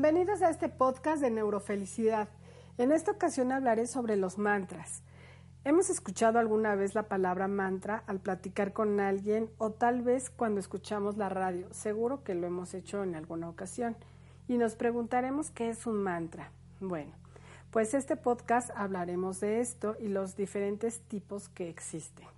Bienvenidos 0.00 0.42
a 0.42 0.50
este 0.50 0.68
podcast 0.68 1.20
de 1.20 1.28
neurofelicidad. 1.28 2.28
En 2.78 2.92
esta 2.92 3.10
ocasión 3.10 3.50
hablaré 3.50 3.88
sobre 3.88 4.14
los 4.14 4.38
mantras. 4.38 5.02
Hemos 5.64 5.90
escuchado 5.90 6.38
alguna 6.38 6.76
vez 6.76 6.94
la 6.94 7.08
palabra 7.08 7.48
mantra 7.48 8.04
al 8.06 8.20
platicar 8.20 8.72
con 8.72 9.00
alguien 9.00 9.50
o 9.58 9.72
tal 9.72 10.02
vez 10.02 10.30
cuando 10.30 10.60
escuchamos 10.60 11.16
la 11.16 11.28
radio. 11.28 11.66
Seguro 11.72 12.22
que 12.22 12.36
lo 12.36 12.46
hemos 12.46 12.74
hecho 12.74 13.02
en 13.02 13.16
alguna 13.16 13.48
ocasión. 13.48 13.96
Y 14.46 14.56
nos 14.56 14.76
preguntaremos 14.76 15.50
qué 15.50 15.68
es 15.68 15.84
un 15.84 16.00
mantra. 16.00 16.52
Bueno, 16.78 17.10
pues 17.72 17.92
este 17.92 18.14
podcast 18.14 18.70
hablaremos 18.76 19.40
de 19.40 19.58
esto 19.58 19.96
y 19.98 20.06
los 20.06 20.36
diferentes 20.36 21.00
tipos 21.00 21.48
que 21.48 21.68
existen. 21.68 22.28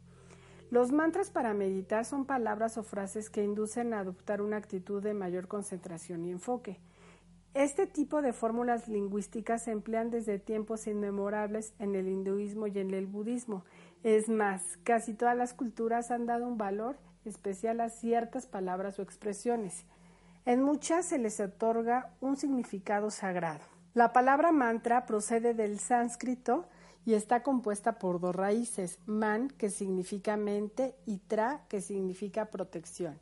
Los 0.71 0.93
mantras 0.93 1.29
para 1.29 1.53
meditar 1.53 2.07
son 2.07 2.25
palabras 2.25 2.79
o 2.79 2.83
frases 2.85 3.29
que 3.29 3.45
inducen 3.45 3.93
a 3.93 4.01
adoptar 4.01 4.41
una 4.41 4.57
actitud 4.57 5.03
de 5.03 5.13
mayor 5.13 5.47
concentración 5.47 6.25
y 6.25 6.31
enfoque. 6.31 6.81
Este 7.55 7.89
tipo 7.89 8.23
de 8.23 8.33
fórmulas 8.33 8.87
lingüísticas 8.87 9.65
se 9.65 9.73
emplean 9.73 10.11
desde 10.11 10.39
tiempos 10.39 10.87
inmemorables 10.87 11.75
en 11.81 11.97
el 11.97 12.09
hinduismo 12.09 12.69
y 12.69 12.79
en 12.79 12.95
el 12.95 13.07
budismo. 13.07 13.65
Es 14.05 14.29
más, 14.29 14.79
casi 14.85 15.15
todas 15.15 15.37
las 15.37 15.53
culturas 15.53 16.13
han 16.13 16.27
dado 16.27 16.47
un 16.47 16.59
valor 16.59 16.97
especial 17.25 17.81
a 17.81 17.89
ciertas 17.89 18.47
palabras 18.47 18.99
o 18.99 19.03
expresiones. 19.03 19.85
En 20.47 20.63
muchas 20.63 21.07
se 21.07 21.19
les 21.19 21.41
otorga 21.41 22.11
un 22.21 22.37
significado 22.37 23.11
sagrado. 23.11 23.61
La 23.95 24.13
palabra 24.13 24.53
mantra 24.53 25.05
procede 25.05 25.53
del 25.53 25.81
sánscrito 25.81 26.67
y 27.05 27.15
está 27.15 27.43
compuesta 27.43 27.99
por 27.99 28.21
dos 28.21 28.37
raíces, 28.37 29.01
man, 29.07 29.49
que 29.49 29.71
significa 29.71 30.37
mente, 30.37 30.95
y 31.05 31.19
tra, 31.19 31.63
que 31.69 31.81
significa 31.81 32.47
protección. 32.47 33.19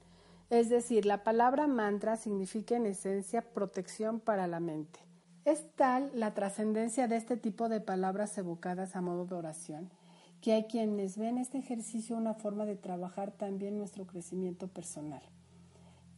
Es 0.50 0.70
decir, 0.70 1.04
la 1.04 1.24
palabra 1.24 1.66
mantra 1.66 2.16
significa 2.16 2.76
en 2.76 2.86
esencia 2.86 3.42
protección 3.42 4.18
para 4.20 4.46
la 4.46 4.60
mente. 4.60 5.00
Es 5.44 5.70
tal 5.76 6.10
la 6.14 6.34
trascendencia 6.34 7.06
de 7.06 7.16
este 7.16 7.36
tipo 7.36 7.68
de 7.68 7.80
palabras 7.80 8.36
evocadas 8.38 8.96
a 8.96 9.00
modo 9.00 9.26
de 9.26 9.34
oración 9.34 9.90
que 10.40 10.52
hay 10.52 10.64
quienes 10.64 11.18
ven 11.18 11.38
este 11.38 11.58
ejercicio 11.58 12.16
una 12.16 12.34
forma 12.34 12.64
de 12.64 12.76
trabajar 12.76 13.32
también 13.32 13.76
nuestro 13.76 14.06
crecimiento 14.06 14.68
personal. 14.68 15.22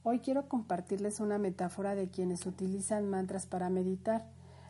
Hoy 0.03 0.21
quiero 0.21 0.49
compartirles 0.49 1.21
una 1.21 1.39
metáfora 1.39 1.95
de 1.95 2.09
quienes 2.09 2.47
utilizan 2.47 3.09
mantras 3.09 3.47
para 3.47 3.71
meditar. 3.71 4.27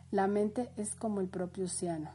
La 0.09 0.27
mente 0.27 0.69
es 0.77 0.95
como 0.95 1.21
el 1.21 1.27
propio 1.27 1.65
océano. 1.65 2.11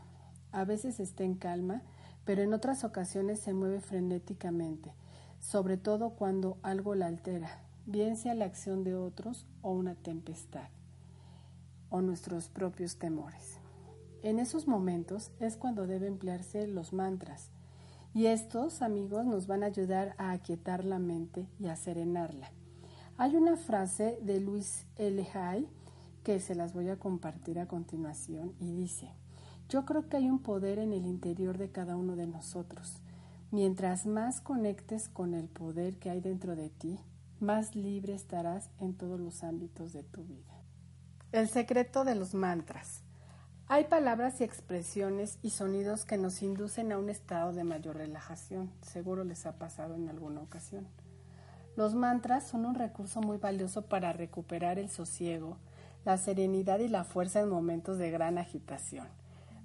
A 0.52 0.64
veces 0.64 1.00
está 1.00 1.24
en 1.24 1.34
calma, 1.34 1.83
pero 2.24 2.42
en 2.42 2.55
otras 2.55 2.84
ocasiones 2.84 3.41
se 3.41 3.55
mueve 3.55 3.80
frenéticamente 3.80 4.92
sobre 5.47 5.77
todo 5.77 6.11
cuando 6.11 6.58
algo 6.62 6.97
la 6.97 7.06
altera, 7.06 7.62
bien 7.86 8.16
sea 8.16 8.34
la 8.34 8.47
acción 8.47 8.83
de 8.83 8.97
otros 8.97 9.47
o 9.62 9.70
una 9.70 9.94
tempestad, 9.94 10.70
o 11.89 12.00
nuestros 12.00 12.48
propios 12.48 12.98
temores. 12.98 13.61
En 14.24 14.41
esos 14.41 14.67
momentos 14.67 15.30
es 15.39 15.56
cuando 15.56 15.86
deben 15.86 16.14
emplearse 16.14 16.67
los 16.67 16.92
mantras, 16.92 17.52
y 18.12 18.27
estos, 18.27 18.83
amigos, 18.83 19.24
nos 19.24 19.46
van 19.46 19.62
a 19.62 19.67
ayudar 19.67 20.17
a 20.18 20.33
aquietar 20.33 20.85
la 20.85 20.98
mente 20.98 21.46
y 21.61 21.68
a 21.68 21.77
serenarla. 21.77 22.51
Hay 23.17 23.36
una 23.36 23.56
frase 23.56 24.18
de 24.23 24.40
Luis 24.40 24.85
L. 24.96 25.29
Hay 25.35 25.68
que 26.24 26.40
se 26.40 26.56
las 26.56 26.74
voy 26.74 26.89
a 26.89 26.98
compartir 26.98 27.61
a 27.61 27.68
continuación 27.68 28.52
y 28.58 28.73
dice, 28.73 29.12
yo 29.68 29.85
creo 29.85 30.08
que 30.08 30.17
hay 30.17 30.29
un 30.29 30.40
poder 30.40 30.80
en 30.80 30.92
el 30.92 31.06
interior 31.06 31.56
de 31.56 31.70
cada 31.70 31.96
uno 31.96 32.17
de 32.17 32.27
nosotros 32.27 33.01
Mientras 33.56 34.05
más 34.05 34.42
conectes 34.42 35.08
con 35.08 35.33
el 35.33 35.48
poder 35.48 35.96
que 35.96 36.11
hay 36.11 36.20
dentro 36.20 36.56
de 36.56 36.68
ti, 36.68 36.98
más 37.40 37.74
libre 37.74 38.12
estarás 38.12 38.68
en 38.80 38.92
todos 38.92 39.18
los 39.18 39.42
ámbitos 39.42 39.94
de 39.94 40.02
tu 40.02 40.24
vida. 40.24 40.61
El 41.33 41.48
secreto 41.48 42.05
de 42.05 42.17
los 42.17 42.34
mantras. 42.34 43.00
Hay 43.67 43.84
palabras 43.84 44.42
y 44.42 44.44
expresiones 44.44 45.39
y 45.40 45.48
sonidos 45.48 46.05
que 46.05 46.18
nos 46.18 46.42
inducen 46.42 46.92
a 46.92 46.98
un 46.98 47.08
estado 47.08 47.55
de 47.55 47.64
mayor 47.64 47.96
relajación. 47.96 48.70
Seguro 48.83 49.24
les 49.24 49.46
ha 49.46 49.52
pasado 49.52 49.94
en 49.94 50.11
alguna 50.11 50.42
ocasión. 50.42 50.86
Los 51.77 51.94
mantras 51.94 52.46
son 52.46 52.67
un 52.67 52.74
recurso 52.74 53.23
muy 53.23 53.38
valioso 53.38 53.86
para 53.86 54.12
recuperar 54.12 54.78
el 54.78 54.90
sosiego, 54.90 55.56
la 56.05 56.18
serenidad 56.18 56.80
y 56.80 56.88
la 56.88 57.05
fuerza 57.05 57.40
en 57.40 57.48
momentos 57.48 57.96
de 57.96 58.11
gran 58.11 58.36
agitación. 58.36 59.06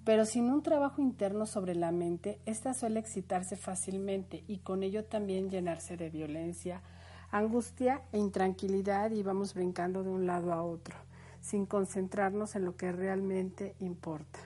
Pero 0.03 0.25
sin 0.25 0.49
un 0.49 0.63
trabajo 0.63 1.01
interno 1.01 1.45
sobre 1.45 1.75
la 1.75 1.91
mente, 1.91 2.39
ésta 2.45 2.73
suele 2.73 2.99
excitarse 2.99 3.55
fácilmente 3.55 4.43
y 4.47 4.59
con 4.59 4.81
ello 4.81 5.05
también 5.05 5.49
llenarse 5.49 5.95
de 5.95 6.09
violencia, 6.09 6.81
angustia 7.29 8.01
e 8.11 8.17
intranquilidad 8.17 9.11
y 9.11 9.21
vamos 9.21 9.53
brincando 9.53 10.03
de 10.03 10.09
un 10.09 10.25
lado 10.25 10.53
a 10.53 10.63
otro, 10.63 10.95
sin 11.39 11.65
concentrarnos 11.65 12.55
en 12.55 12.65
lo 12.65 12.75
que 12.75 12.91
realmente 12.91 13.75
importa. 13.79 14.39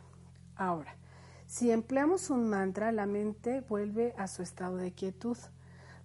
Ahora, 0.58 0.96
si 1.48 1.72
empleamos 1.72 2.30
un 2.30 2.50
mantra, 2.50 2.92
la 2.92 3.06
mente 3.06 3.62
vuelve 3.62 4.14
a 4.18 4.28
su 4.28 4.42
estado 4.42 4.78
de 4.78 4.92
quietud. 4.92 5.38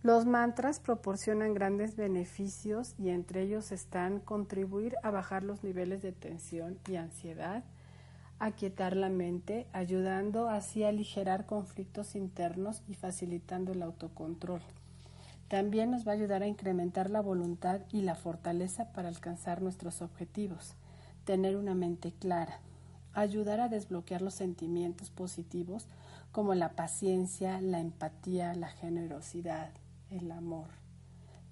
Los 0.02 0.26
mantras 0.26 0.80
proporcionan 0.80 1.54
grandes 1.54 1.96
beneficios 1.96 2.94
y 2.98 3.08
entre 3.08 3.42
ellos 3.42 3.72
están 3.72 4.20
contribuir 4.20 4.96
a 5.02 5.10
bajar 5.10 5.42
los 5.42 5.64
niveles 5.64 6.02
de 6.02 6.12
tensión 6.12 6.78
y 6.88 6.96
ansiedad, 6.96 7.64
aquietar 8.40 8.96
la 8.96 9.10
mente, 9.10 9.66
ayudando 9.72 10.48
así 10.48 10.82
a 10.82 10.88
aligerar 10.88 11.46
conflictos 11.46 12.16
internos 12.16 12.82
y 12.88 12.94
facilitando 12.94 13.72
el 13.72 13.82
autocontrol. 13.82 14.62
También 15.48 15.90
nos 15.90 16.06
va 16.06 16.12
a 16.12 16.14
ayudar 16.14 16.42
a 16.42 16.46
incrementar 16.46 17.10
la 17.10 17.20
voluntad 17.20 17.82
y 17.92 18.00
la 18.00 18.14
fortaleza 18.14 18.92
para 18.92 19.08
alcanzar 19.08 19.60
nuestros 19.60 20.00
objetivos, 20.00 20.74
tener 21.24 21.56
una 21.56 21.74
mente 21.74 22.12
clara, 22.12 22.60
ayudar 23.12 23.60
a 23.60 23.68
desbloquear 23.68 24.22
los 24.22 24.34
sentimientos 24.34 25.10
positivos 25.10 25.86
como 26.32 26.54
la 26.54 26.70
paciencia, 26.70 27.60
la 27.60 27.80
empatía, 27.80 28.54
la 28.54 28.68
generosidad, 28.68 29.70
el 30.08 30.30
amor, 30.30 30.68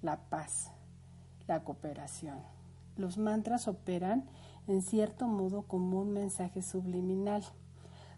la 0.01 0.17
paz, 0.17 0.71
la 1.47 1.65
cooperación. 1.65 2.39
Los 2.97 3.19
mantras 3.19 3.69
operan 3.69 4.25
en 4.69 4.83
cierto 4.83 5.27
modo 5.27 5.63
como 5.63 6.01
un 6.01 6.13
mensaje 6.13 6.63
subliminal. 6.63 7.43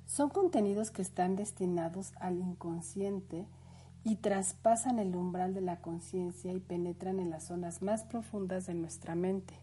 Son 0.06 0.28
contenidos 0.28 0.90
que 0.90 1.02
están 1.02 1.36
destinados 1.36 2.12
al 2.18 2.38
inconsciente 2.38 3.46
y 4.02 4.16
traspasan 4.16 4.98
el 4.98 5.14
umbral 5.14 5.54
de 5.54 5.60
la 5.60 5.80
conciencia 5.80 6.52
y 6.52 6.58
penetran 6.58 7.20
en 7.20 7.30
las 7.30 7.44
zonas 7.44 7.82
más 7.82 8.02
profundas 8.02 8.66
de 8.66 8.74
nuestra 8.74 9.14
mente. 9.14 9.54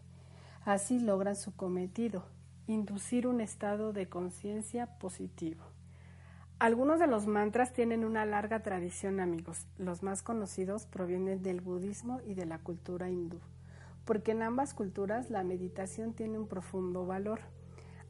Así 0.64 0.98
logran 0.98 1.36
su 1.36 1.54
cometido, 1.54 2.24
inducir 2.66 3.26
un 3.26 3.40
estado 3.40 3.92
de 3.92 4.08
conciencia 4.08 4.86
positivo. 4.98 5.62
Algunos 6.58 6.98
de 6.98 7.06
los 7.06 7.26
mantras 7.26 7.72
tienen 7.72 8.04
una 8.04 8.24
larga 8.24 8.62
tradición, 8.62 9.20
amigos. 9.20 9.66
Los 9.76 10.02
más 10.02 10.22
conocidos 10.22 10.86
provienen 10.86 11.42
del 11.42 11.60
budismo 11.60 12.20
y 12.26 12.34
de 12.34 12.46
la 12.46 12.58
cultura 12.58 13.10
hindú 13.10 13.38
porque 14.08 14.32
en 14.32 14.42
ambas 14.42 14.72
culturas 14.72 15.28
la 15.28 15.44
meditación 15.44 16.14
tiene 16.14 16.38
un 16.38 16.48
profundo 16.48 17.04
valor. 17.04 17.40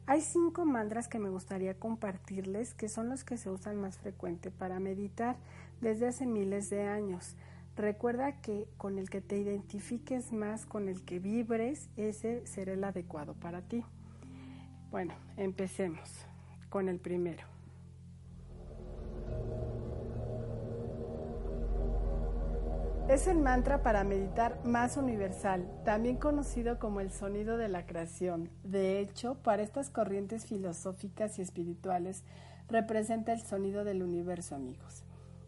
Hay 0.05 0.21
cinco 0.21 0.63
mantras 0.63 1.09
que 1.09 1.19
me 1.19 1.29
gustaría 1.29 1.77
compartirles 1.77 2.73
que 2.73 2.87
son 2.87 3.09
los 3.09 3.25
que 3.25 3.35
se 3.35 3.49
usan 3.49 3.75
más 3.75 3.97
frecuente 3.97 4.49
para 4.49 4.79
meditar 4.79 5.35
desde 5.81 6.07
hace 6.07 6.25
miles 6.25 6.69
de 6.69 6.83
años. 6.83 7.35
Recuerda 7.75 8.39
que 8.39 8.65
con 8.77 8.97
el 8.97 9.09
que 9.09 9.19
te 9.19 9.39
identifiques 9.39 10.31
más, 10.31 10.65
con 10.65 10.87
el 10.87 11.03
que 11.03 11.19
vibres, 11.19 11.89
ese 11.97 12.47
será 12.47 12.71
el 12.71 12.83
adecuado 12.85 13.33
para 13.33 13.61
ti. 13.61 13.83
Bueno, 14.91 15.15
empecemos 15.35 16.09
con 16.69 16.87
el 16.87 16.99
primero. 16.99 17.43
Es 23.09 23.25
el 23.25 23.39
mantra 23.39 23.81
para 23.81 24.03
meditar 24.03 24.63
más 24.63 24.95
universal, 24.95 25.67
también 25.83 26.17
conocido 26.17 26.77
como 26.77 27.01
el 27.01 27.09
sonido 27.09 27.57
de 27.57 27.67
la 27.67 27.87
creación. 27.87 28.51
De 28.63 28.99
hecho, 28.99 29.33
para 29.41 29.63
estas 29.63 29.89
corrientes 29.89 30.45
filosóficas 30.45 31.39
y 31.39 31.41
espirituales 31.41 32.23
representa 32.67 33.33
el 33.33 33.41
sonido 33.41 33.83
del 33.83 34.03
universo, 34.03 34.53
amigos. 34.53 35.05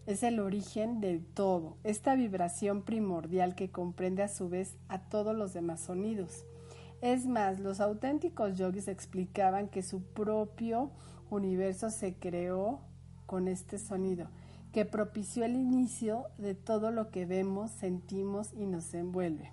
es 0.08 0.24
el 0.24 0.40
origen 0.40 1.02
de 1.02 1.20
todo, 1.20 1.78
esta 1.84 2.16
vibración 2.16 2.82
primordial 2.82 3.54
que 3.54 3.70
comprende 3.70 4.24
a 4.24 4.28
su 4.28 4.50
vez 4.50 4.76
a 4.90 4.98
todos 4.98 5.36
los 5.36 5.54
demás 5.54 5.82
sonidos. 5.82 6.48
Es 7.02 7.28
más, 7.28 7.60
los 7.60 7.80
auténticos 7.80 8.58
yogis 8.58 8.88
explicaban 8.88 9.70
que 9.70 9.84
su 9.84 10.02
propio 10.02 10.90
universo 11.30 11.92
se 11.92 12.16
creó 12.16 12.80
con 13.28 13.48
este 13.48 13.78
sonido, 13.78 14.30
que 14.72 14.86
propició 14.86 15.46
el 15.46 15.56
inicio 15.56 16.28
de 16.38 16.56
todo 16.56 16.92
lo 16.92 17.12
que 17.12 17.26
vemos, 17.26 17.72
sentimos 17.72 18.54
y 18.54 18.66
nos 18.66 18.94
envuelve. 18.94 19.52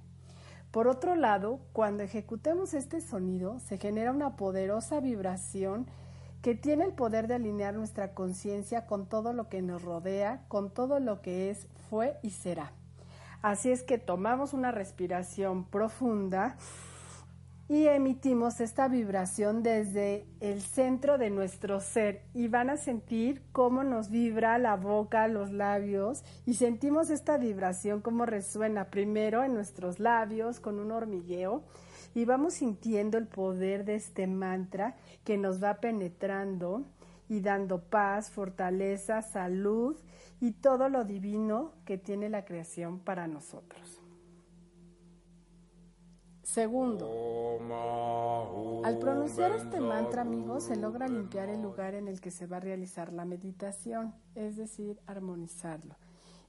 Por 0.70 0.86
otro 0.86 1.14
lado, 1.14 1.60
cuando 1.72 2.02
ejecutemos 2.02 2.74
este 2.74 3.00
sonido, 3.00 3.58
se 3.58 3.78
genera 3.78 4.12
una 4.12 4.36
poderosa 4.36 5.00
vibración 5.00 5.86
que 6.42 6.54
tiene 6.54 6.84
el 6.84 6.92
poder 6.92 7.26
de 7.26 7.34
alinear 7.34 7.74
nuestra 7.74 8.14
conciencia 8.14 8.86
con 8.86 9.06
todo 9.06 9.32
lo 9.32 9.48
que 9.48 9.62
nos 9.62 9.82
rodea, 9.82 10.44
con 10.48 10.70
todo 10.70 11.00
lo 11.00 11.20
que 11.20 11.50
es, 11.50 11.66
fue 11.90 12.18
y 12.22 12.30
será. 12.30 12.72
Así 13.42 13.70
es 13.70 13.82
que 13.82 13.98
tomamos 13.98 14.52
una 14.52 14.70
respiración 14.70 15.64
profunda 15.64 16.56
y 17.68 17.86
emitimos 17.86 18.60
esta 18.60 18.88
vibración 18.88 19.62
desde 19.62 20.26
el 20.40 20.62
centro 20.62 21.18
de 21.18 21.28
nuestro 21.28 21.80
ser 21.80 22.22
y 22.32 22.48
van 22.48 22.70
a 22.70 22.78
sentir 22.78 23.42
cómo 23.52 23.84
nos 23.84 24.08
vibra 24.08 24.56
la 24.58 24.76
boca, 24.76 25.28
los 25.28 25.52
labios 25.52 26.24
y 26.46 26.54
sentimos 26.54 27.10
esta 27.10 27.36
vibración 27.36 28.00
como 28.00 28.24
resuena 28.24 28.86
primero 28.86 29.44
en 29.44 29.52
nuestros 29.52 30.00
labios 30.00 30.60
con 30.60 30.78
un 30.78 30.92
hormigueo 30.92 31.62
y 32.14 32.24
vamos 32.24 32.54
sintiendo 32.54 33.18
el 33.18 33.26
poder 33.26 33.84
de 33.84 33.96
este 33.96 34.26
mantra 34.26 34.96
que 35.24 35.36
nos 35.36 35.62
va 35.62 35.74
penetrando 35.74 36.86
y 37.28 37.40
dando 37.40 37.82
paz, 37.82 38.30
fortaleza, 38.30 39.20
salud 39.20 39.94
y 40.40 40.52
todo 40.52 40.88
lo 40.88 41.04
divino 41.04 41.72
que 41.84 41.98
tiene 41.98 42.30
la 42.30 42.46
creación 42.46 43.00
para 43.00 43.26
nosotros. 43.26 43.97
Segundo, 46.48 47.60
al 48.82 48.98
pronunciar 48.98 49.52
este 49.52 49.80
mantra, 49.80 50.22
amigos, 50.22 50.64
se 50.64 50.76
logra 50.76 51.06
limpiar 51.06 51.50
el 51.50 51.60
lugar 51.60 51.94
en 51.94 52.08
el 52.08 52.22
que 52.22 52.30
se 52.30 52.46
va 52.46 52.56
a 52.56 52.60
realizar 52.60 53.12
la 53.12 53.26
meditación, 53.26 54.14
es 54.34 54.56
decir, 54.56 54.98
armonizarlo. 55.06 55.94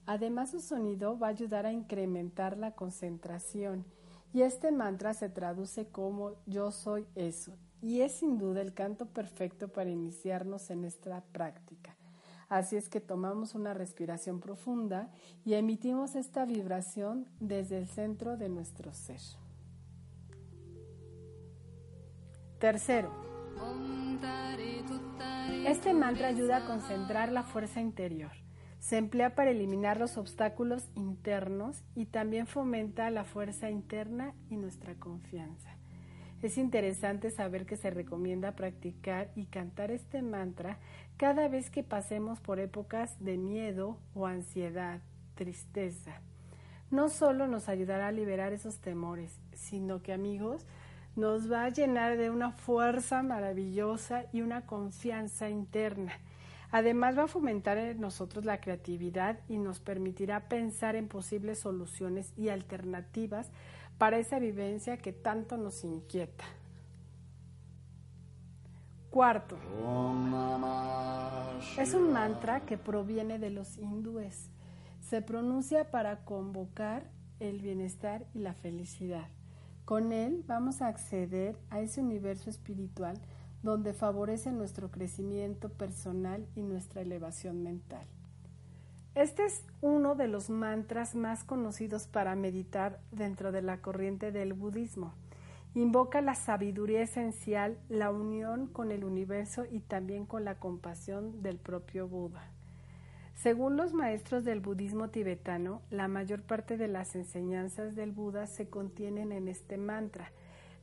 Además, 0.06 0.52
su 0.52 0.62
sonido 0.62 1.20
va 1.20 1.28
a 1.28 1.32
ayudar 1.32 1.66
a 1.66 1.74
incrementar 1.74 2.58
la 2.58 2.76
concentración 2.76 3.84
y 4.32 4.44
este 4.44 4.72
mantra 4.72 5.14
se 5.14 5.28
traduce 5.28 5.90
como 5.90 6.32
yo 6.46 6.72
soy 6.72 7.06
eso 7.16 7.58
y 7.82 8.00
es 8.00 8.14
sin 8.14 8.38
duda 8.38 8.62
el 8.62 8.74
canto 8.74 9.06
perfecto 9.06 9.68
para 9.68 9.90
iniciarnos 9.90 10.70
en 10.70 10.86
esta 10.86 11.26
práctica. 11.34 11.98
Así 12.48 12.78
es 12.78 12.88
que 12.88 13.02
tomamos 13.02 13.54
una 13.54 13.74
respiración 13.74 14.40
profunda 14.40 15.12
y 15.44 15.56
emitimos 15.56 16.16
esta 16.16 16.46
vibración 16.46 17.28
desde 17.42 17.78
el 17.78 17.88
centro 17.88 18.38
de 18.38 18.48
nuestro 18.48 18.94
ser. 18.94 19.20
Tercero, 22.60 23.10
este 25.66 25.94
mantra 25.94 26.28
ayuda 26.28 26.58
a 26.58 26.66
concentrar 26.66 27.32
la 27.32 27.44
fuerza 27.44 27.80
interior. 27.80 28.32
Se 28.80 28.98
emplea 28.98 29.34
para 29.34 29.52
eliminar 29.52 29.98
los 29.98 30.18
obstáculos 30.18 30.90
internos 30.96 31.84
y 31.96 32.08
también 32.08 32.48
fomenta 32.48 33.10
la 33.12 33.24
fuerza 33.24 33.70
interna 33.70 34.34
y 34.50 34.58
nuestra 34.58 34.96
confianza. 34.96 35.70
Es 36.42 36.58
interesante 36.58 37.32
saber 37.32 37.66
que 37.66 37.78
se 37.78 37.92
recomienda 37.92 38.58
practicar 38.58 39.32
y 39.38 39.46
cantar 39.46 39.92
este 39.92 40.22
mantra 40.22 40.80
cada 41.16 41.48
vez 41.48 41.70
que 41.70 41.84
pasemos 41.84 42.42
por 42.42 42.60
épocas 42.60 43.24
de 43.24 43.38
miedo 43.38 43.98
o 44.14 44.26
ansiedad, 44.26 45.00
tristeza. 45.36 46.22
No 46.92 47.08
solo 47.08 47.48
nos 47.48 47.70
ayudará 47.70 48.08
a 48.08 48.12
liberar 48.12 48.52
esos 48.52 48.80
temores, 48.80 49.40
sino 49.54 50.02
que 50.02 50.12
amigos, 50.12 50.66
nos 51.20 51.52
va 51.52 51.66
a 51.66 51.70
llenar 51.70 52.18
de 52.18 52.30
una 52.30 52.52
fuerza 52.52 53.22
maravillosa 53.24 54.26
y 54.32 54.42
una 54.42 54.66
confianza 54.66 55.50
interna. 55.50 56.14
Además 56.72 57.18
va 57.18 57.24
a 57.24 57.28
fomentar 57.28 57.78
en 57.78 58.00
nosotros 58.00 58.46
la 58.46 58.62
creatividad 58.62 59.40
y 59.50 59.58
nos 59.58 59.80
permitirá 59.80 60.48
pensar 60.48 60.96
en 60.96 61.08
posibles 61.08 61.60
soluciones 61.60 62.32
y 62.38 62.50
alternativas 62.50 63.52
para 63.98 64.18
esa 64.18 64.40
vivencia 64.40 64.98
que 64.98 65.12
tanto 65.12 65.58
nos 65.58 65.84
inquieta. 65.84 66.46
Cuarto, 69.10 69.58
es 71.80 71.94
un 71.96 72.14
mantra 72.14 72.62
que 72.62 72.78
proviene 72.78 73.40
de 73.40 73.50
los 73.50 73.78
hindúes. 73.78 74.52
Se 75.02 75.24
pronuncia 75.24 75.90
para 75.90 76.24
convocar 76.24 77.10
el 77.40 77.60
bienestar 77.60 78.28
y 78.36 78.40
la 78.40 78.54
felicidad. 78.54 79.28
Con 79.90 80.12
él 80.12 80.44
vamos 80.46 80.84
a 80.84 80.88
acceder 80.88 81.58
a 81.72 81.80
ese 81.80 82.00
universo 82.00 82.52
espiritual 82.52 83.20
donde 83.64 83.96
favorece 83.96 84.52
nuestro 84.52 84.92
crecimiento 84.92 85.70
personal 85.70 86.46
y 86.56 86.62
nuestra 86.62 87.02
elevación 87.02 87.64
mental. 87.64 88.06
Este 89.16 89.46
es 89.46 89.66
uno 89.82 90.14
de 90.14 90.28
los 90.28 90.52
mantras 90.52 91.16
más 91.16 91.44
conocidos 91.44 92.06
para 92.06 92.36
meditar 92.36 93.00
dentro 93.12 93.52
de 93.52 93.64
la 93.64 93.82
corriente 93.82 94.32
del 94.32 94.54
budismo. 94.54 95.16
Invoca 95.74 96.22
la 96.22 96.36
sabiduría 96.36 97.02
esencial, 97.02 97.80
la 97.90 98.12
unión 98.12 98.68
con 98.68 98.92
el 98.92 99.04
universo 99.04 99.66
y 99.66 99.80
también 99.80 100.28
con 100.28 100.46
la 100.46 100.60
compasión 100.60 101.42
del 101.42 101.58
propio 101.58 102.08
Buda. 102.08 102.52
Según 103.42 103.78
los 103.78 103.94
maestros 103.94 104.44
del 104.44 104.60
budismo 104.60 105.12
tibetano, 105.12 105.82
la 105.92 106.10
mayor 106.10 106.42
parte 106.42 106.76
de 106.76 106.90
las 106.90 107.16
enseñanzas 107.16 107.96
del 107.96 108.12
Buda 108.12 108.48
se 108.48 108.70
contienen 108.70 109.32
en 109.32 109.48
este 109.48 109.78
mantra, 109.78 110.34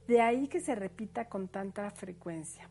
de 0.08 0.22
ahí 0.22 0.48
que 0.48 0.60
se 0.60 0.74
repita 0.74 1.28
con 1.28 1.48
tanta 1.48 1.90
frecuencia. 1.90 2.70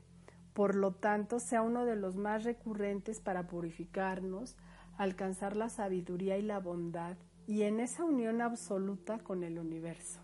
Por 0.53 0.73
lo 0.73 0.93
tanto, 0.93 1.39
sea 1.39 1.61
uno 1.61 1.85
de 1.85 1.95
los 1.95 2.15
más 2.15 2.45
recurrentes 2.45 3.19
para 3.19 3.45
purificarnos, 3.45 4.57
alcanzar 4.97 5.55
la 5.55 5.69
sabiduría 5.69 6.39
y 6.39 6.41
la 6.41 6.57
bondad, 6.57 7.15
y 7.45 7.61
en 7.61 7.79
esa 7.79 8.05
unión 8.05 8.41
absoluta 8.41 9.19
con 9.19 9.43
el 9.43 9.59
universo. 9.59 10.19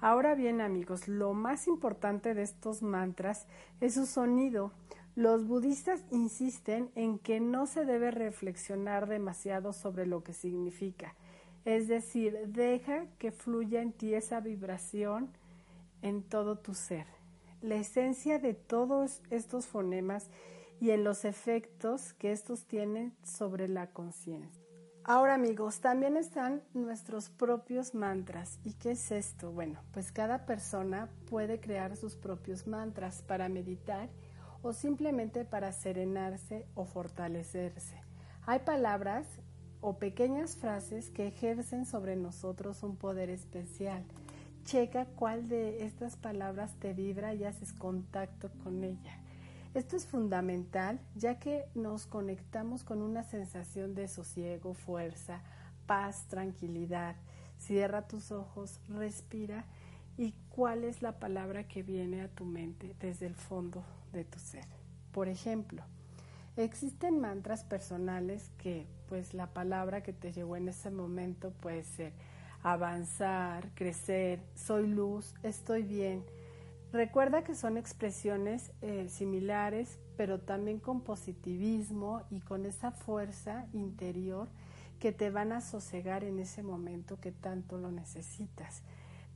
Ahora 0.00 0.34
bien, 0.34 0.62
amigos, 0.62 1.06
lo 1.06 1.34
más 1.34 1.68
importante 1.68 2.32
de 2.32 2.44
estos 2.44 2.80
mantras 2.80 3.46
es 3.82 3.92
su 3.92 4.06
sonido, 4.06 4.72
los 5.16 5.46
budistas 5.46 6.04
insisten 6.10 6.90
en 6.94 7.18
que 7.18 7.40
no 7.40 7.66
se 7.66 7.86
debe 7.86 8.10
reflexionar 8.10 9.08
demasiado 9.08 9.72
sobre 9.72 10.06
lo 10.06 10.22
que 10.22 10.34
significa, 10.34 11.14
es 11.64 11.88
decir, 11.88 12.38
deja 12.48 13.06
que 13.18 13.32
fluya 13.32 13.80
en 13.80 13.92
ti 13.92 14.14
esa 14.14 14.40
vibración 14.40 15.30
en 16.02 16.22
todo 16.22 16.58
tu 16.58 16.74
ser. 16.74 17.06
La 17.62 17.76
esencia 17.76 18.38
de 18.38 18.52
todos 18.52 19.22
estos 19.30 19.66
fonemas 19.66 20.28
y 20.80 20.90
en 20.90 21.02
los 21.02 21.24
efectos 21.24 22.12
que 22.12 22.30
estos 22.30 22.66
tienen 22.66 23.14
sobre 23.24 23.68
la 23.68 23.88
conciencia. 23.88 24.62
Ahora 25.02 25.34
amigos, 25.34 25.80
también 25.80 26.16
están 26.16 26.62
nuestros 26.74 27.30
propios 27.30 27.94
mantras. 27.94 28.58
¿Y 28.64 28.74
qué 28.74 28.90
es 28.90 29.10
esto? 29.10 29.50
Bueno, 29.50 29.80
pues 29.92 30.12
cada 30.12 30.44
persona 30.44 31.08
puede 31.30 31.58
crear 31.58 31.96
sus 31.96 32.16
propios 32.16 32.66
mantras 32.66 33.22
para 33.22 33.48
meditar 33.48 34.10
o 34.66 34.72
simplemente 34.72 35.44
para 35.44 35.70
serenarse 35.70 36.66
o 36.74 36.86
fortalecerse. 36.86 38.02
Hay 38.46 38.58
palabras 38.60 39.24
o 39.80 39.98
pequeñas 39.98 40.56
frases 40.56 41.08
que 41.10 41.28
ejercen 41.28 41.86
sobre 41.86 42.16
nosotros 42.16 42.82
un 42.82 42.96
poder 42.96 43.30
especial. 43.30 44.02
Checa 44.64 45.06
cuál 45.06 45.48
de 45.48 45.84
estas 45.84 46.16
palabras 46.16 46.74
te 46.80 46.94
vibra 46.94 47.32
y 47.32 47.44
haces 47.44 47.72
contacto 47.72 48.50
con 48.64 48.82
ella. 48.82 49.20
Esto 49.74 49.94
es 49.94 50.04
fundamental 50.04 50.98
ya 51.14 51.38
que 51.38 51.66
nos 51.76 52.06
conectamos 52.06 52.82
con 52.82 53.02
una 53.02 53.22
sensación 53.22 53.94
de 53.94 54.08
sosiego, 54.08 54.74
fuerza, 54.74 55.42
paz, 55.86 56.26
tranquilidad. 56.26 57.14
Cierra 57.56 58.08
tus 58.08 58.32
ojos, 58.32 58.80
respira 58.88 59.64
y 60.16 60.34
cuál 60.48 60.82
es 60.82 61.02
la 61.02 61.20
palabra 61.20 61.68
que 61.68 61.84
viene 61.84 62.22
a 62.22 62.28
tu 62.28 62.44
mente 62.44 62.96
desde 62.98 63.26
el 63.26 63.36
fondo 63.36 63.84
de 64.16 64.24
tu 64.24 64.38
ser. 64.38 64.66
Por 65.12 65.28
ejemplo, 65.28 65.82
existen 66.56 67.20
mantras 67.20 67.64
personales 67.64 68.50
que 68.58 68.86
pues 69.08 69.34
la 69.34 69.46
palabra 69.46 70.02
que 70.02 70.12
te 70.12 70.32
llegó 70.32 70.56
en 70.56 70.68
ese 70.68 70.90
momento 70.90 71.52
puede 71.52 71.84
ser 71.84 72.12
avanzar, 72.62 73.70
crecer, 73.74 74.40
soy 74.56 74.88
luz, 74.88 75.34
estoy 75.42 75.82
bien. 75.82 76.24
Recuerda 76.92 77.44
que 77.44 77.54
son 77.54 77.76
expresiones 77.76 78.72
eh, 78.80 79.08
similares, 79.08 79.98
pero 80.16 80.40
también 80.40 80.80
con 80.80 81.02
positivismo 81.02 82.22
y 82.30 82.40
con 82.40 82.66
esa 82.66 82.90
fuerza 82.90 83.66
interior 83.72 84.48
que 84.98 85.12
te 85.12 85.30
van 85.30 85.52
a 85.52 85.60
sosegar 85.60 86.24
en 86.24 86.38
ese 86.38 86.62
momento 86.62 87.20
que 87.20 87.32
tanto 87.32 87.78
lo 87.78 87.92
necesitas. 87.92 88.82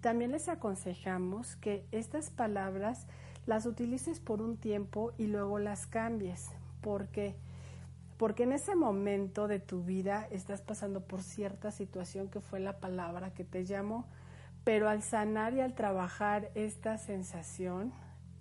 También 0.00 0.32
les 0.32 0.49
aconsejamos 0.49 1.56
que 1.56 1.84
estas 1.92 2.30
palabras 2.30 3.06
las 3.47 3.66
utilices 3.66 4.20
por 4.20 4.42
un 4.42 4.56
tiempo 4.56 5.12
y 5.18 5.26
luego 5.26 5.59
las 5.59 5.87
cambies, 5.87 6.49
porque 6.80 7.35
porque 8.20 8.42
en 8.42 8.52
ese 8.52 8.75
momento 8.75 9.49
de 9.49 9.61
tu 9.61 9.82
vida 9.82 10.28
estás 10.30 10.61
pasando 10.61 11.00
por 11.00 11.23
cierta 11.23 11.70
situación 11.70 12.28
que 12.28 12.40
fue 12.40 12.61
la 12.61 12.78
palabra 12.78 13.32
que 13.32 13.44
te 13.44 13.64
llamó, 13.64 14.04
pero 14.62 14.90
al 14.90 15.02
sanar 15.02 15.54
y 15.54 15.62
al 15.62 15.75
trabajar 15.75 16.50
esta 16.54 16.99
sensación, 16.99 17.94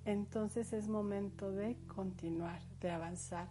entonces 0.04 0.74
es 0.74 0.90
momento 0.90 1.54
de 1.54 1.78
continuar, 1.88 2.60
de 2.82 2.92
avanzar 2.92 3.48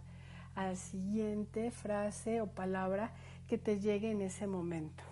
a 0.53 0.65
la 0.65 0.75
siguiente 0.75 1.71
frase 1.71 2.41
o 2.41 2.47
palabra 2.47 3.11
que 3.47 3.57
te 3.57 3.79
llegue 3.79 4.11
en 4.11 4.21
ese 4.21 4.45
momento. 4.45 5.08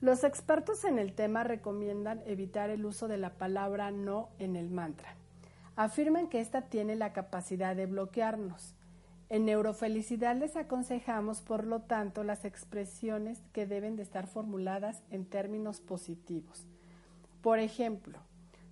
Los 0.00 0.24
expertos 0.24 0.84
en 0.84 0.98
el 0.98 1.14
tema 1.14 1.42
recomiendan 1.42 2.22
evitar 2.26 2.68
el 2.68 2.84
uso 2.84 3.08
de 3.08 3.16
la 3.16 3.30
palabra 3.30 3.90
no 3.90 4.28
en 4.38 4.54
el 4.54 4.70
mantra. 4.70 5.14
Afirman 5.74 6.28
que 6.28 6.40
ésta 6.40 6.62
tiene 6.62 6.96
la 6.96 7.12
capacidad 7.12 7.74
de 7.74 7.86
bloquearnos. 7.86 8.74
En 9.28 9.46
neurofelicidad 9.46 10.36
les 10.36 10.54
aconsejamos, 10.56 11.40
por 11.40 11.66
lo 11.66 11.80
tanto, 11.80 12.24
las 12.24 12.44
expresiones 12.44 13.42
que 13.52 13.66
deben 13.66 13.96
de 13.96 14.02
estar 14.02 14.26
formuladas 14.26 15.02
en 15.10 15.24
términos 15.24 15.80
positivos. 15.80 16.66
Por 17.40 17.58
ejemplo, 17.58 18.18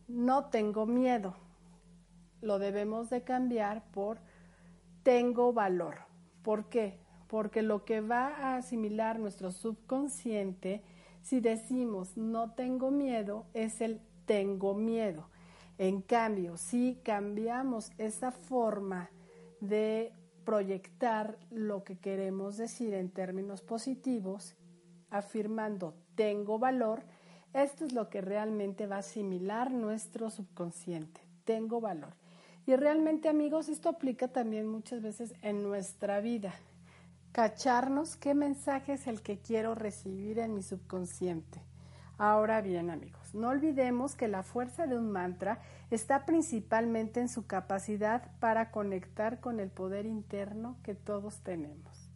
no 0.07 0.47
tengo 0.47 0.87
miedo. 0.87 1.35
Lo 2.43 2.59
debemos 2.59 3.09
de 3.09 3.23
cambiar 3.23 3.83
por 3.93 4.19
tengo 5.03 5.53
valor. 5.53 5.97
¿Por 6.43 6.69
qué? 6.69 6.99
Porque 7.29 7.63
lo 7.63 7.85
que 7.85 8.01
va 8.01 8.29
a 8.29 8.57
asimilar 8.57 9.19
nuestro 9.19 9.51
subconsciente, 9.51 10.83
si 11.25 11.41
decimos 11.41 12.19
no 12.19 12.53
tengo 12.53 12.91
miedo, 12.91 13.47
es 13.55 13.81
el 13.81 14.01
tengo 14.27 14.75
miedo. 14.75 15.31
En 15.79 16.03
cambio, 16.03 16.59
si 16.59 17.01
cambiamos 17.03 17.91
esa 17.97 18.31
forma 18.31 19.11
de 19.61 20.13
proyectar 20.45 21.39
lo 21.51 21.83
que 21.83 21.97
queremos 21.97 22.59
decir 22.59 22.93
en 22.93 23.09
términos 23.09 23.63
positivos, 23.63 24.55
afirmando 25.09 25.95
tengo 26.15 26.59
valor, 26.59 27.03
esto 27.55 27.87
es 27.87 27.95
lo 27.95 28.11
que 28.11 28.21
realmente 28.21 28.87
va 28.87 28.97
a 28.97 28.99
asimilar 28.99 29.71
nuestro 29.71 30.29
subconsciente. 30.29 31.23
Tengo 31.45 31.81
valor. 31.81 32.15
Y 32.67 32.77
realmente 32.77 33.31
amigos, 33.31 33.71
esto 33.71 33.89
aplica 33.89 34.29
también 34.29 34.67
muchas 34.67 35.01
veces 35.01 35.35
en 35.41 35.63
nuestra 35.63 36.21
vida. 36.21 36.55
Cacharnos 37.35 38.15
qué 38.15 38.33
mensaje 38.33 38.93
es 38.93 39.09
el 39.09 39.21
que 39.21 39.41
quiero 39.41 39.75
recibir 39.75 40.39
en 40.39 40.55
mi 40.55 40.63
subconsciente. 40.63 41.61
Ahora 42.17 42.61
bien 42.61 42.91
amigos, 42.91 43.35
no 43.35 43.49
olvidemos 43.49 44.15
que 44.15 44.29
la 44.29 44.45
fuerza 44.45 44.87
de 44.87 44.97
un 44.97 45.11
mantra 45.11 45.59
está 45.91 46.27
principalmente 46.27 47.19
en 47.19 47.29
su 47.29 47.45
capacidad 47.45 48.31
para 48.39 48.71
conectar 48.71 49.41
con 49.41 49.59
el 49.59 49.71
poder 49.71 50.07
interno 50.07 50.77
que 50.85 50.95
todos 50.95 51.43
tenemos. 51.43 52.09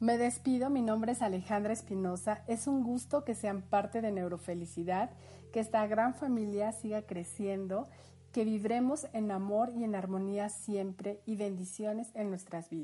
Me 0.00 0.18
despido, 0.18 0.68
mi 0.68 0.82
nombre 0.82 1.12
es 1.12 1.22
Alejandra 1.22 1.72
Espinosa, 1.72 2.42
es 2.48 2.66
un 2.66 2.82
gusto 2.82 3.22
que 3.22 3.36
sean 3.36 3.62
parte 3.62 4.00
de 4.00 4.10
Neurofelicidad, 4.10 5.10
que 5.52 5.60
esta 5.60 5.86
gran 5.86 6.12
familia 6.12 6.72
siga 6.72 7.02
creciendo 7.02 7.86
que 8.32 8.44
vivremos 8.44 9.06
en 9.12 9.30
amor 9.30 9.70
y 9.76 9.84
en 9.84 9.94
armonía 9.94 10.48
siempre 10.48 11.22
y 11.24 11.36
bendiciones 11.36 12.10
en 12.14 12.30
nuestras 12.30 12.68
vidas. 12.68 12.74